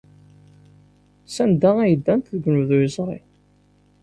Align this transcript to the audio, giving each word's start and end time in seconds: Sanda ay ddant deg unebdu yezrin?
Sanda 1.35 1.71
ay 1.83 1.93
ddant 1.97 2.31
deg 2.33 2.45
unebdu 2.49 2.77
yezrin? 2.83 3.25